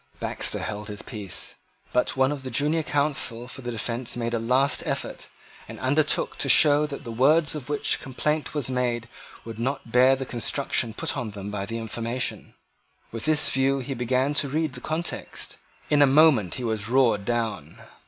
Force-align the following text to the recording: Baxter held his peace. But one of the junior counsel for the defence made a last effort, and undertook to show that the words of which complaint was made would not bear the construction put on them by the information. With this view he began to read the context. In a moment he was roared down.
Baxter 0.19 0.57
held 0.57 0.87
his 0.87 1.03
peace. 1.03 1.53
But 1.93 2.17
one 2.17 2.31
of 2.31 2.41
the 2.41 2.49
junior 2.49 2.81
counsel 2.81 3.47
for 3.47 3.61
the 3.61 3.69
defence 3.69 4.17
made 4.17 4.33
a 4.33 4.39
last 4.39 4.81
effort, 4.87 5.29
and 5.67 5.79
undertook 5.79 6.39
to 6.39 6.49
show 6.49 6.87
that 6.87 7.03
the 7.03 7.11
words 7.11 7.53
of 7.53 7.69
which 7.69 8.01
complaint 8.01 8.55
was 8.55 8.67
made 8.67 9.07
would 9.45 9.59
not 9.59 9.91
bear 9.91 10.15
the 10.15 10.25
construction 10.25 10.95
put 10.95 11.15
on 11.15 11.29
them 11.37 11.51
by 11.51 11.67
the 11.67 11.77
information. 11.77 12.55
With 13.11 13.25
this 13.25 13.51
view 13.51 13.77
he 13.77 13.93
began 13.93 14.33
to 14.41 14.49
read 14.49 14.73
the 14.73 14.81
context. 14.81 15.59
In 15.91 16.01
a 16.01 16.07
moment 16.07 16.55
he 16.55 16.63
was 16.63 16.89
roared 16.89 17.23
down. 17.23 17.79